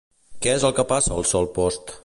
[0.45, 1.99] Què és el que passa al sol post?